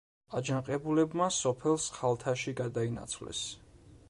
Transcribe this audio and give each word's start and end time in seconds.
აჯანყებულებმა 0.37 1.27
სოფელ 1.41 1.79
სხალთაში 1.85 2.57
გადაინაცვლეს. 2.63 3.45